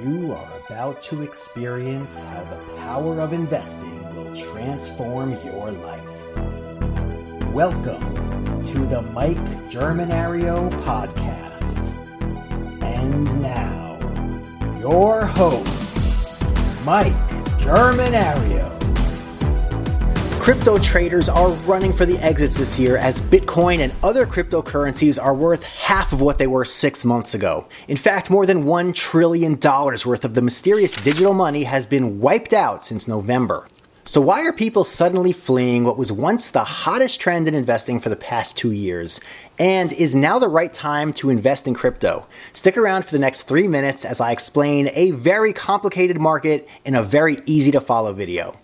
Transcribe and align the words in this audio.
You 0.00 0.32
are 0.32 0.48
about 0.66 1.02
to 1.02 1.22
experience 1.22 2.18
how 2.18 2.42
the 2.44 2.56
power 2.80 3.20
of 3.20 3.32
investing 3.32 4.02
will 4.16 4.34
transform 4.34 5.32
your 5.44 5.70
life. 5.70 6.36
Welcome 7.52 8.62
to 8.64 8.78
the 8.86 9.02
Mike 9.12 9.36
Germinario 9.68 10.70
podcast. 10.82 11.92
And 12.82 13.42
now, 13.42 14.78
your 14.80 15.26
host, 15.26 15.98
Mike 16.84 17.12
Germinario. 17.58 18.81
Crypto 20.42 20.76
traders 20.76 21.28
are 21.28 21.52
running 21.52 21.92
for 21.92 22.04
the 22.04 22.18
exits 22.18 22.56
this 22.56 22.76
year 22.76 22.96
as 22.96 23.20
Bitcoin 23.20 23.78
and 23.78 23.92
other 24.02 24.26
cryptocurrencies 24.26 25.22
are 25.22 25.36
worth 25.36 25.62
half 25.62 26.12
of 26.12 26.20
what 26.20 26.38
they 26.38 26.48
were 26.48 26.64
six 26.64 27.04
months 27.04 27.32
ago. 27.32 27.64
In 27.86 27.96
fact, 27.96 28.28
more 28.28 28.44
than 28.44 28.64
$1 28.64 28.92
trillion 28.92 29.56
worth 29.60 30.24
of 30.24 30.34
the 30.34 30.42
mysterious 30.42 30.96
digital 30.96 31.32
money 31.32 31.62
has 31.62 31.86
been 31.86 32.18
wiped 32.18 32.52
out 32.52 32.84
since 32.84 33.06
November. 33.06 33.68
So, 34.02 34.20
why 34.20 34.40
are 34.44 34.52
people 34.52 34.82
suddenly 34.82 35.32
fleeing 35.32 35.84
what 35.84 35.96
was 35.96 36.10
once 36.10 36.50
the 36.50 36.64
hottest 36.64 37.20
trend 37.20 37.46
in 37.46 37.54
investing 37.54 38.00
for 38.00 38.08
the 38.08 38.16
past 38.16 38.56
two 38.56 38.72
years? 38.72 39.20
And 39.60 39.92
is 39.92 40.12
now 40.12 40.40
the 40.40 40.48
right 40.48 40.72
time 40.72 41.12
to 41.14 41.30
invest 41.30 41.68
in 41.68 41.74
crypto? 41.74 42.26
Stick 42.52 42.76
around 42.76 43.04
for 43.04 43.12
the 43.12 43.20
next 43.20 43.42
three 43.42 43.68
minutes 43.68 44.04
as 44.04 44.20
I 44.20 44.32
explain 44.32 44.90
a 44.94 45.12
very 45.12 45.52
complicated 45.52 46.20
market 46.20 46.68
in 46.84 46.96
a 46.96 47.02
very 47.04 47.36
easy 47.46 47.70
to 47.70 47.80
follow 47.80 48.12
video. 48.12 48.56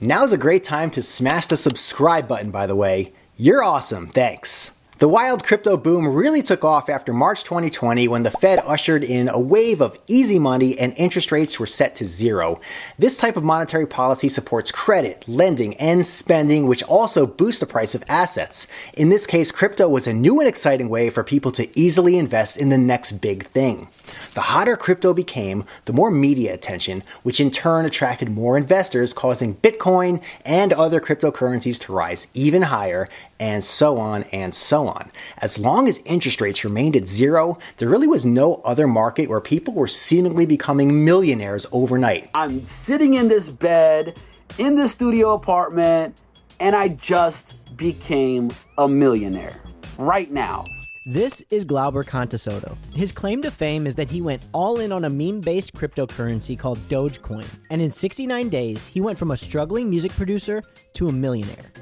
Now's 0.00 0.32
a 0.32 0.38
great 0.38 0.64
time 0.64 0.90
to 0.92 1.02
smash 1.02 1.46
the 1.46 1.56
subscribe 1.56 2.28
button, 2.28 2.50
by 2.50 2.66
the 2.66 2.76
way. 2.76 3.12
You're 3.36 3.62
awesome, 3.62 4.06
thanks. 4.06 4.72
The 5.00 5.08
wild 5.08 5.44
crypto 5.44 5.78
boom 5.78 6.06
really 6.06 6.42
took 6.42 6.62
off 6.62 6.90
after 6.90 7.14
March 7.14 7.42
2020 7.44 8.06
when 8.06 8.22
the 8.22 8.30
Fed 8.30 8.58
ushered 8.66 9.02
in 9.02 9.30
a 9.30 9.40
wave 9.40 9.80
of 9.80 9.98
easy 10.06 10.38
money 10.38 10.78
and 10.78 10.92
interest 10.94 11.32
rates 11.32 11.58
were 11.58 11.66
set 11.66 11.96
to 11.96 12.04
zero. 12.04 12.60
This 12.98 13.16
type 13.16 13.38
of 13.38 13.42
monetary 13.42 13.86
policy 13.86 14.28
supports 14.28 14.70
credit, 14.70 15.24
lending, 15.26 15.72
and 15.78 16.04
spending, 16.04 16.66
which 16.66 16.82
also 16.82 17.26
boosts 17.26 17.60
the 17.60 17.66
price 17.66 17.94
of 17.94 18.04
assets. 18.10 18.66
In 18.92 19.08
this 19.08 19.26
case, 19.26 19.50
crypto 19.50 19.88
was 19.88 20.06
a 20.06 20.12
new 20.12 20.38
and 20.38 20.46
exciting 20.46 20.90
way 20.90 21.08
for 21.08 21.24
people 21.24 21.52
to 21.52 21.80
easily 21.80 22.18
invest 22.18 22.58
in 22.58 22.68
the 22.68 22.76
next 22.76 23.12
big 23.22 23.46
thing. 23.46 23.88
The 24.34 24.42
hotter 24.42 24.76
crypto 24.76 25.14
became, 25.14 25.64
the 25.86 25.94
more 25.94 26.10
media 26.10 26.52
attention, 26.52 27.04
which 27.22 27.40
in 27.40 27.50
turn 27.50 27.86
attracted 27.86 28.28
more 28.28 28.58
investors, 28.58 29.14
causing 29.14 29.54
Bitcoin 29.54 30.22
and 30.44 30.74
other 30.74 31.00
cryptocurrencies 31.00 31.80
to 31.86 31.94
rise 31.94 32.26
even 32.34 32.60
higher, 32.60 33.08
and 33.40 33.64
so 33.64 33.98
on 33.98 34.22
and 34.24 34.54
so 34.54 34.86
on. 34.86 35.10
As 35.38 35.58
long 35.58 35.88
as 35.88 35.98
interest 36.04 36.40
rates 36.40 36.62
remained 36.62 36.94
at 36.94 37.08
zero, 37.08 37.58
there 37.78 37.88
really 37.88 38.06
was 38.06 38.24
no 38.24 38.56
other 38.64 38.86
market 38.86 39.28
where 39.28 39.40
people 39.40 39.74
were 39.74 39.88
seemingly 39.88 40.46
becoming 40.46 41.04
millionaires 41.04 41.66
overnight. 41.72 42.30
I'm 42.34 42.64
sitting 42.64 43.14
in 43.14 43.26
this 43.26 43.48
bed 43.48 44.16
in 44.58 44.76
the 44.76 44.86
studio 44.86 45.32
apartment, 45.32 46.16
and 46.60 46.76
I 46.76 46.88
just 46.88 47.56
became 47.76 48.52
a 48.76 48.86
millionaire 48.86 49.60
right 49.98 50.30
now. 50.30 50.64
This 51.06 51.42
is 51.48 51.64
Glauber 51.64 52.04
Contessoto. 52.04 52.76
His 52.94 53.10
claim 53.10 53.40
to 53.42 53.50
fame 53.50 53.86
is 53.86 53.94
that 53.94 54.10
he 54.10 54.20
went 54.20 54.44
all 54.52 54.80
in 54.80 54.92
on 54.92 55.06
a 55.06 55.10
meme 55.10 55.40
based 55.40 55.72
cryptocurrency 55.72 56.58
called 56.58 56.78
Dogecoin. 56.90 57.46
And 57.70 57.80
in 57.80 57.90
69 57.90 58.50
days, 58.50 58.86
he 58.86 59.00
went 59.00 59.18
from 59.18 59.30
a 59.30 59.36
struggling 59.36 59.88
music 59.88 60.12
producer 60.12 60.62
to 60.92 61.08
a 61.08 61.12
millionaire. 61.12 61.72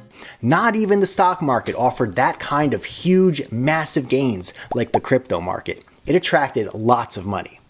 Not 0.40 0.76
even 0.76 1.00
the 1.00 1.06
stock 1.06 1.42
market 1.42 1.74
offered 1.74 2.16
that 2.16 2.38
kind 2.38 2.74
of 2.74 2.84
huge, 2.84 3.50
massive 3.50 4.08
gains 4.08 4.52
like 4.74 4.92
the 4.92 5.00
crypto 5.00 5.40
market. 5.40 5.84
It 6.06 6.14
attracted 6.14 6.72
lots 6.74 7.16
of 7.16 7.26
money. 7.26 7.60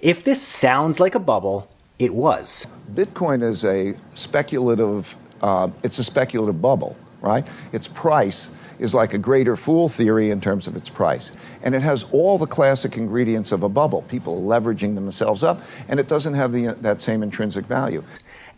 If 0.00 0.24
this 0.24 0.42
sounds 0.42 1.00
like 1.00 1.14
a 1.14 1.20
bubble, 1.20 1.70
it 1.98 2.14
was. 2.14 2.66
Bitcoin 2.92 3.42
is 3.42 3.64
a 3.64 3.94
speculative, 4.14 5.16
uh, 5.42 5.68
it's 5.82 5.98
a 5.98 6.04
speculative 6.04 6.60
bubble, 6.60 6.96
right? 7.20 7.46
Its 7.72 7.88
price 7.88 8.50
is 8.78 8.94
like 8.94 9.12
a 9.12 9.18
greater 9.18 9.56
fool 9.56 9.88
theory 9.88 10.30
in 10.30 10.40
terms 10.40 10.66
of 10.66 10.76
its 10.76 10.88
price. 10.88 11.32
And 11.62 11.74
it 11.74 11.82
has 11.82 12.04
all 12.04 12.38
the 12.38 12.46
classic 12.46 12.96
ingredients 12.96 13.52
of 13.52 13.62
a 13.62 13.68
bubble. 13.68 14.02
People 14.02 14.42
leveraging 14.42 14.94
themselves 14.94 15.42
up, 15.42 15.60
and 15.88 16.00
it 16.00 16.08
doesn't 16.08 16.34
have 16.34 16.52
the, 16.52 16.68
that 16.80 17.02
same 17.02 17.22
intrinsic 17.22 17.66
value. 17.66 18.02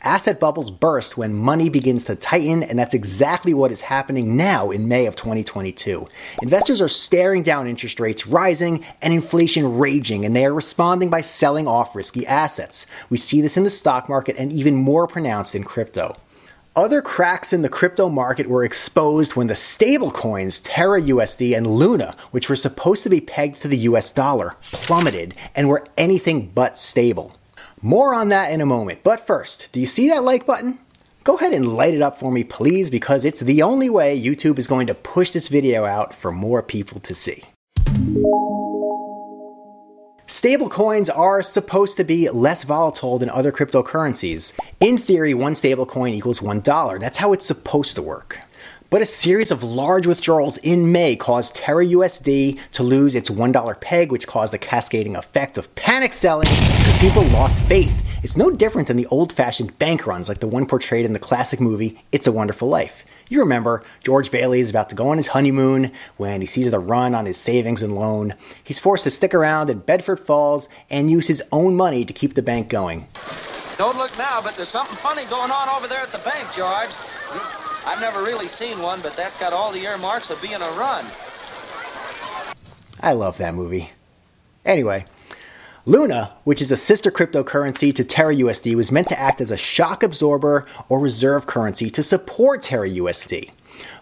Asset 0.05 0.41
bubbles 0.41 0.69
burst 0.69 1.17
when 1.17 1.33
money 1.33 1.69
begins 1.69 2.05
to 2.07 2.17
tighten, 2.17 2.65
and 2.65 2.77
that's 2.77 2.93
exactly 2.93 3.55
what 3.55 3.71
is 3.71 3.83
happening 3.83 4.37
now 4.37 4.73
in 4.73 4.89
May 4.89 5.07
of 5.07 5.15
2022. 5.15 6.09
Investors 6.43 6.81
are 6.81 6.89
staring 6.89 7.45
down 7.45 7.69
interest 7.69 8.01
rates 8.01 8.27
rising 8.27 8.85
and 9.01 9.15
inflation 9.15 9.79
raging, 9.79 10.25
and 10.25 10.35
they 10.35 10.45
are 10.45 10.53
responding 10.53 11.09
by 11.09 11.21
selling 11.21 11.69
off 11.69 11.95
risky 11.95 12.27
assets. 12.27 12.85
We 13.11 13.17
see 13.17 13.41
this 13.41 13.57
in 13.57 13.63
the 13.63 13.71
stock 13.71 14.09
market 14.09 14.35
and 14.37 14.53
even 14.53 14.75
more 14.75 15.07
pronounced 15.07 15.55
in 15.55 15.63
crypto. 15.63 16.17
Other 16.75 17.01
cracks 17.01 17.53
in 17.53 17.63
the 17.63 17.69
crypto 17.69 18.09
market 18.09 18.49
were 18.49 18.65
exposed 18.65 19.37
when 19.37 19.47
the 19.47 19.55
stablecoins 19.55 20.63
Terra 20.65 21.01
USD 21.01 21.57
and 21.57 21.67
Luna, 21.67 22.17
which 22.33 22.49
were 22.49 22.57
supposed 22.57 23.05
to 23.05 23.11
be 23.11 23.21
pegged 23.21 23.59
to 23.59 23.69
the 23.69 23.79
US 23.79 24.11
dollar, 24.11 24.57
plummeted 24.73 25.37
and 25.55 25.69
were 25.69 25.85
anything 25.97 26.51
but 26.53 26.77
stable. 26.77 27.37
More 27.85 28.15
on 28.15 28.29
that 28.29 28.53
in 28.53 28.61
a 28.61 28.67
moment, 28.67 29.01
but 29.03 29.27
first, 29.27 29.69
do 29.73 29.81
you 29.81 29.87
see 29.87 30.09
that 30.11 30.23
like 30.23 30.47
button? 30.47 30.79
Go 31.25 31.37
ahead 31.37 31.53
and 31.53 31.75
light 31.75 31.95
it 31.95 32.01
up 32.01 32.17
for 32.17 32.31
me, 32.31 32.45
please, 32.45 32.91
because 32.91 33.25
it's 33.25 33.41
the 33.41 33.63
only 33.63 33.91
way 33.91 34.17
YouTube 34.17 34.61
is 34.61 34.69
going 34.69 34.87
to 34.87 34.95
push 34.95 35.33
this 35.33 35.49
video 35.49 35.85
out 35.85 36.15
for 36.15 36.31
more 36.31 36.63
people 36.63 37.01
to 37.01 37.13
see. 37.13 37.43
Stablecoins 40.29 41.11
are 41.13 41.43
supposed 41.43 41.97
to 41.97 42.05
be 42.05 42.31
less 42.31 42.63
volatile 42.63 43.19
than 43.19 43.29
other 43.31 43.51
cryptocurrencies. 43.51 44.55
In 44.79 44.97
theory, 44.97 45.35
one 45.35 45.55
stablecoin 45.55 46.13
equals 46.13 46.39
$1. 46.39 47.01
That's 47.01 47.19
how 47.19 47.33
it's 47.33 47.45
supposed 47.45 47.97
to 47.97 48.03
work. 48.03 48.39
But 48.91 49.01
a 49.01 49.07
series 49.07 49.51
of 49.51 49.63
large 49.63 50.07
withdrawals 50.07 50.59
in 50.59 50.93
May 50.93 51.17
caused 51.17 51.57
Terra 51.57 51.87
USD 51.87 52.59
to 52.73 52.83
lose 52.83 53.15
its 53.15 53.31
$1 53.31 53.81
peg, 53.81 54.13
which 54.13 54.27
caused 54.27 54.53
a 54.53 54.59
cascading 54.59 55.17
effect 55.17 55.57
of 55.57 55.75
panic 55.75 56.13
selling 56.13 56.49
because 56.49 56.99
people 56.99 57.23
lost 57.25 57.65
faith. 57.65 58.05
It's 58.23 58.37
no 58.37 58.51
different 58.51 58.89
than 58.89 58.99
the 58.99 59.07
old 59.07 59.33
fashioned 59.33 59.79
bank 59.79 60.07
runs 60.07 60.29
like 60.29 60.41
the 60.41 60.47
one 60.47 60.67
portrayed 60.67 61.07
in 61.07 61.13
the 61.13 61.19
classic 61.19 61.59
movie 61.59 62.05
It's 62.13 62.27
a 62.27 62.33
Wonderful 62.33 62.69
Life. 62.69 63.05
You 63.29 63.41
remember, 63.41 63.83
George 64.05 64.31
Bailey 64.31 64.61
is 64.61 64.69
about 64.69 64.91
to 64.91 64.95
go 64.95 65.09
on 65.09 65.17
his 65.17 65.29
honeymoon 65.29 65.91
when 66.19 66.43
he 66.43 66.47
sees 66.47 66.71
the 66.71 66.79
run 66.79 67.15
on 67.15 67.25
his 67.25 67.39
savings 67.39 67.83
and 67.83 67.95
loan. 67.95 68.35
He's 68.63 68.79
forced 68.79 69.05
to 69.05 69.11
stick 69.11 69.33
around 69.33 69.71
in 69.71 69.79
Bedford 69.79 70.21
Falls 70.21 70.69
and 70.91 71.11
use 71.11 71.27
his 71.27 71.43
own 71.51 71.75
money 71.77 72.05
to 72.05 72.13
keep 72.13 72.35
the 72.35 72.43
bank 72.43 72.69
going. 72.69 73.09
Don't 73.79 73.97
look 73.97 74.17
now, 74.19 74.43
but 74.43 74.55
there's 74.55 74.69
something 74.69 74.97
funny 74.99 75.25
going 75.25 75.51
on 75.51 75.69
over 75.71 75.89
there 75.89 76.03
at 76.03 76.13
the 76.13 76.19
bank, 76.19 76.47
George. 76.55 76.91
I've 77.85 78.01
never 78.01 78.23
really 78.23 78.49
seen 78.49 78.81
one, 78.81 79.01
but 79.01 79.17
that's 79.17 79.37
got 79.37 79.53
all 79.53 79.73
the 79.73 79.85
earmarks 79.85 80.31
of 80.31 80.41
being 80.41 80.55
a 80.55 80.71
run. 80.73 81.05
I 83.01 83.13
love 83.13 83.39
that 83.39 83.55
movie. 83.55 83.91
Anyway, 84.65 85.05
Luna, 85.85 86.37
which 86.45 86.63
is 86.63 86.71
a 86.71 86.77
sister 86.77 87.11
cryptocurrency 87.11 87.93
to 87.95 88.05
Terra 88.05 88.37
USD, 88.37 88.75
was 88.77 88.93
meant 88.93 89.09
to 89.09 89.19
act 89.19 89.41
as 89.41 89.51
a 89.51 89.57
shock 89.57 90.05
absorber 90.05 90.65
or 90.89 91.01
reserve 91.01 91.49
currency 91.49 91.91
to 91.91 92.03
support 92.05 92.63
Terra 92.63 92.89
USD. 92.89 93.51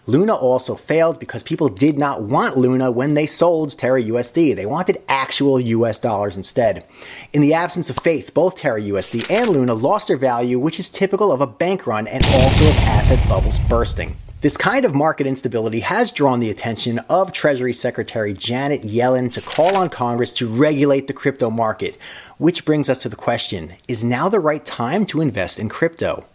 Luna 0.07 0.35
also 0.35 0.75
failed 0.75 1.19
because 1.19 1.43
people 1.43 1.69
did 1.69 1.97
not 1.97 2.23
want 2.23 2.57
Luna 2.57 2.91
when 2.91 3.13
they 3.13 3.25
sold 3.25 3.77
Terra 3.77 4.01
USD. 4.01 4.55
They 4.55 4.65
wanted 4.65 5.01
actual 5.07 5.59
US 5.59 5.99
dollars 5.99 6.37
instead. 6.37 6.85
In 7.33 7.41
the 7.41 7.53
absence 7.53 7.89
of 7.89 7.97
faith, 7.97 8.33
both 8.33 8.55
Terra 8.55 8.81
USD 8.81 9.29
and 9.29 9.49
Luna 9.49 9.73
lost 9.73 10.07
their 10.07 10.17
value, 10.17 10.59
which 10.59 10.79
is 10.79 10.89
typical 10.89 11.31
of 11.31 11.41
a 11.41 11.47
bank 11.47 11.87
run 11.87 12.07
and 12.07 12.23
also 12.25 12.67
of 12.67 12.75
asset 12.77 13.27
bubbles 13.29 13.59
bursting. 13.59 14.15
This 14.41 14.57
kind 14.57 14.85
of 14.85 14.95
market 14.95 15.27
instability 15.27 15.81
has 15.81 16.11
drawn 16.11 16.39
the 16.39 16.49
attention 16.49 16.97
of 17.09 17.31
Treasury 17.31 17.73
Secretary 17.73 18.33
Janet 18.33 18.81
Yellen 18.81 19.31
to 19.33 19.41
call 19.41 19.75
on 19.75 19.87
Congress 19.87 20.33
to 20.33 20.47
regulate 20.47 21.05
the 21.05 21.13
crypto 21.13 21.51
market, 21.51 21.95
which 22.39 22.65
brings 22.65 22.89
us 22.89 23.03
to 23.03 23.09
the 23.09 23.15
question 23.15 23.73
is 23.87 24.03
now 24.03 24.29
the 24.29 24.39
right 24.39 24.65
time 24.65 25.05
to 25.05 25.21
invest 25.21 25.59
in 25.59 25.69
crypto? 25.69 26.25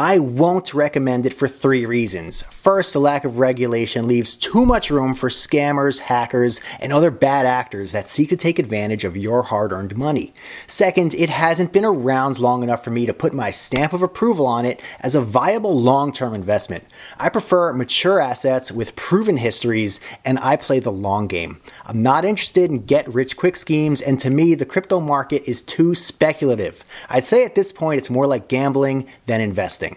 I 0.00 0.20
won't 0.20 0.74
recommend 0.74 1.26
it 1.26 1.34
for 1.34 1.48
three 1.48 1.84
reasons. 1.84 2.42
First, 2.42 2.92
the 2.92 3.00
lack 3.00 3.24
of 3.24 3.40
regulation 3.40 4.06
leaves 4.06 4.36
too 4.36 4.64
much 4.64 4.90
room 4.90 5.12
for 5.12 5.28
scammers, 5.28 5.98
hackers, 5.98 6.60
and 6.78 6.92
other 6.92 7.10
bad 7.10 7.46
actors 7.46 7.90
that 7.90 8.06
seek 8.06 8.28
to 8.28 8.36
take 8.36 8.60
advantage 8.60 9.02
of 9.02 9.16
your 9.16 9.42
hard 9.42 9.72
earned 9.72 9.96
money. 9.96 10.32
Second, 10.68 11.14
it 11.14 11.30
hasn't 11.30 11.72
been 11.72 11.84
around 11.84 12.38
long 12.38 12.62
enough 12.62 12.84
for 12.84 12.90
me 12.90 13.06
to 13.06 13.12
put 13.12 13.34
my 13.34 13.50
stamp 13.50 13.92
of 13.92 14.00
approval 14.00 14.46
on 14.46 14.64
it 14.64 14.80
as 15.00 15.16
a 15.16 15.20
viable 15.20 15.76
long 15.76 16.12
term 16.12 16.32
investment. 16.32 16.84
I 17.18 17.28
prefer 17.28 17.72
mature 17.72 18.20
assets 18.20 18.70
with 18.70 18.94
proven 18.94 19.38
histories, 19.38 19.98
and 20.24 20.38
I 20.38 20.54
play 20.54 20.78
the 20.78 20.92
long 20.92 21.26
game. 21.26 21.60
I'm 21.86 22.02
not 22.02 22.24
interested 22.24 22.70
in 22.70 22.86
get 22.86 23.12
rich 23.12 23.36
quick 23.36 23.56
schemes, 23.56 24.00
and 24.00 24.20
to 24.20 24.30
me, 24.30 24.54
the 24.54 24.64
crypto 24.64 25.00
market 25.00 25.42
is 25.50 25.60
too 25.60 25.96
speculative. 25.96 26.84
I'd 27.08 27.24
say 27.24 27.44
at 27.44 27.56
this 27.56 27.72
point 27.72 27.98
it's 27.98 28.10
more 28.10 28.28
like 28.28 28.46
gambling 28.46 29.08
than 29.26 29.40
investing. 29.40 29.87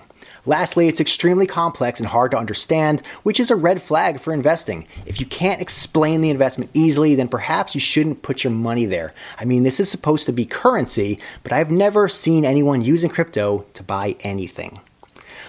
Lastly, 0.45 0.87
it's 0.87 0.99
extremely 0.99 1.45
complex 1.45 1.99
and 1.99 2.09
hard 2.09 2.31
to 2.31 2.37
understand, 2.37 3.05
which 3.21 3.39
is 3.39 3.51
a 3.51 3.55
red 3.55 3.81
flag 3.81 4.19
for 4.19 4.33
investing. 4.33 4.87
If 5.05 5.19
you 5.19 5.25
can't 5.27 5.61
explain 5.61 6.21
the 6.21 6.31
investment 6.31 6.71
easily, 6.73 7.13
then 7.13 7.27
perhaps 7.27 7.75
you 7.75 7.81
shouldn't 7.81 8.23
put 8.23 8.43
your 8.43 8.51
money 8.51 8.85
there. 8.85 9.13
I 9.37 9.45
mean, 9.45 9.61
this 9.61 9.79
is 9.79 9.91
supposed 9.91 10.25
to 10.25 10.31
be 10.31 10.45
currency, 10.45 11.19
but 11.43 11.51
I've 11.51 11.69
never 11.69 12.09
seen 12.09 12.43
anyone 12.43 12.81
using 12.81 13.11
crypto 13.11 13.65
to 13.75 13.83
buy 13.83 14.15
anything. 14.21 14.79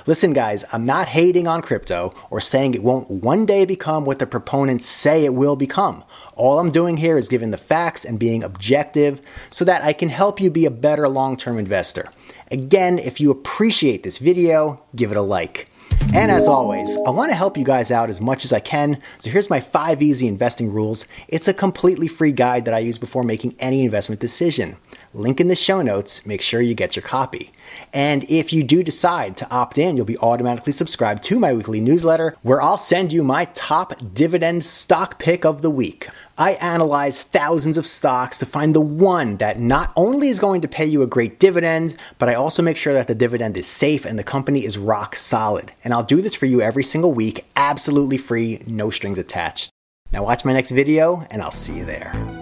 Listen, 0.04 0.32
guys, 0.32 0.64
I'm 0.72 0.84
not 0.84 1.08
hating 1.08 1.46
on 1.46 1.62
crypto 1.62 2.12
or 2.28 2.40
saying 2.40 2.74
it 2.74 2.82
won't 2.82 3.08
one 3.10 3.46
day 3.46 3.64
become 3.64 4.04
what 4.04 4.18
the 4.18 4.26
proponents 4.26 4.86
say 4.86 5.24
it 5.24 5.34
will 5.34 5.54
become. 5.54 6.02
All 6.34 6.58
I'm 6.58 6.72
doing 6.72 6.96
here 6.96 7.16
is 7.16 7.28
giving 7.28 7.50
the 7.50 7.56
facts 7.56 8.04
and 8.04 8.18
being 8.18 8.42
objective 8.42 9.22
so 9.50 9.64
that 9.64 9.84
I 9.84 9.92
can 9.92 10.08
help 10.08 10.40
you 10.40 10.50
be 10.50 10.66
a 10.66 10.70
better 10.70 11.08
long 11.08 11.36
term 11.36 11.56
investor. 11.58 12.10
Again, 12.50 12.98
if 12.98 13.20
you 13.20 13.30
appreciate 13.30 14.02
this 14.02 14.18
video, 14.18 14.82
give 14.94 15.10
it 15.10 15.16
a 15.16 15.22
like. 15.22 15.68
And 16.14 16.30
as 16.30 16.48
always, 16.48 16.94
I 17.06 17.10
want 17.10 17.30
to 17.30 17.34
help 17.34 17.56
you 17.56 17.64
guys 17.64 17.90
out 17.90 18.10
as 18.10 18.20
much 18.20 18.44
as 18.44 18.52
I 18.52 18.60
can. 18.60 19.00
So 19.18 19.30
here's 19.30 19.48
my 19.48 19.60
five 19.60 20.02
easy 20.02 20.26
investing 20.26 20.72
rules. 20.72 21.06
It's 21.28 21.48
a 21.48 21.54
completely 21.54 22.08
free 22.08 22.32
guide 22.32 22.64
that 22.66 22.74
I 22.74 22.80
use 22.80 22.98
before 22.98 23.22
making 23.22 23.54
any 23.58 23.84
investment 23.84 24.20
decision. 24.20 24.76
Link 25.14 25.40
in 25.40 25.48
the 25.48 25.56
show 25.56 25.82
notes. 25.82 26.24
Make 26.24 26.40
sure 26.40 26.62
you 26.62 26.74
get 26.74 26.96
your 26.96 27.02
copy. 27.02 27.52
And 27.92 28.24
if 28.30 28.52
you 28.52 28.62
do 28.62 28.82
decide 28.82 29.36
to 29.36 29.50
opt 29.50 29.76
in, 29.76 29.96
you'll 29.96 30.06
be 30.06 30.16
automatically 30.18 30.72
subscribed 30.72 31.22
to 31.24 31.38
my 31.38 31.52
weekly 31.52 31.80
newsletter 31.80 32.34
where 32.42 32.62
I'll 32.62 32.78
send 32.78 33.12
you 33.12 33.22
my 33.22 33.44
top 33.54 33.94
dividend 34.14 34.64
stock 34.64 35.18
pick 35.18 35.44
of 35.44 35.60
the 35.60 35.70
week. 35.70 36.08
I 36.38 36.52
analyze 36.52 37.20
thousands 37.20 37.76
of 37.76 37.86
stocks 37.86 38.38
to 38.38 38.46
find 38.46 38.74
the 38.74 38.80
one 38.80 39.36
that 39.36 39.60
not 39.60 39.92
only 39.96 40.28
is 40.28 40.38
going 40.38 40.62
to 40.62 40.68
pay 40.68 40.86
you 40.86 41.02
a 41.02 41.06
great 41.06 41.38
dividend, 41.38 41.96
but 42.18 42.30
I 42.30 42.34
also 42.34 42.62
make 42.62 42.78
sure 42.78 42.94
that 42.94 43.06
the 43.06 43.14
dividend 43.14 43.58
is 43.58 43.66
safe 43.66 44.06
and 44.06 44.18
the 44.18 44.24
company 44.24 44.64
is 44.64 44.78
rock 44.78 45.14
solid. 45.14 45.72
And 45.84 45.92
I'll 45.92 46.02
do 46.02 46.22
this 46.22 46.34
for 46.34 46.46
you 46.46 46.62
every 46.62 46.84
single 46.84 47.12
week, 47.12 47.44
absolutely 47.54 48.16
free, 48.16 48.62
no 48.66 48.88
strings 48.88 49.18
attached. 49.18 49.70
Now, 50.12 50.24
watch 50.24 50.44
my 50.44 50.52
next 50.52 50.70
video, 50.70 51.26
and 51.30 51.40
I'll 51.40 51.50
see 51.50 51.76
you 51.76 51.84
there. 51.86 52.41